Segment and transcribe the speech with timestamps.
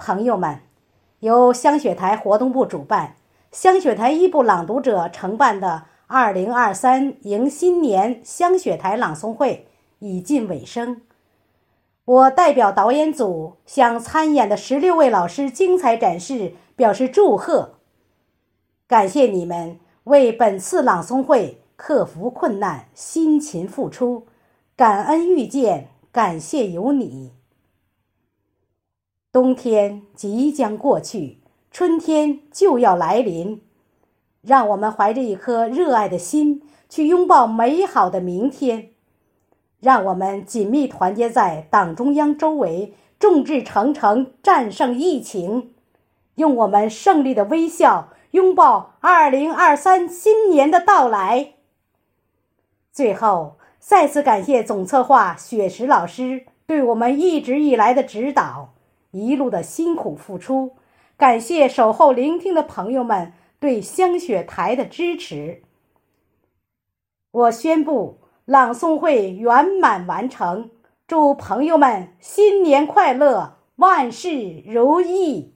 [0.00, 0.60] 朋友们，
[1.18, 3.16] 由香雪台活动部主办、
[3.52, 9.68] 香雪台一部朗读者承办的二零二三迎新年香雪台朗诵会
[9.98, 11.02] 已近尾声。
[12.06, 17.74] 我代表导演组向参演的十六位老师精彩展示表示祝贺，
[18.88, 24.26] 感谢你们为本次朗诵会克服困难、辛勤付出，
[24.74, 27.32] 感恩遇见，感谢有你。
[29.32, 31.38] 冬天即将过去，
[31.70, 33.62] 春天就要来临，
[34.42, 38.90] 让我们怀着一颗热爱的心去拥抱美好的明天。
[39.78, 45.74] 让我们紧密团结在党中央周围，众志成城，战胜疫情，
[46.34, 51.52] 用我们胜利的微笑拥抱二零二三新年的到来。
[52.92, 58.74] 最后，再次感谢总策划雪石老师对我们一直以来的指导，
[59.10, 60.76] 一路的辛苦付出。
[61.16, 65.62] 感谢守候聆听的朋友们对香雪台的支持。
[67.30, 68.18] 我宣布。
[68.46, 70.70] 朗诵会圆满完成，
[71.06, 75.54] 祝朋友们新年快乐，万事如意。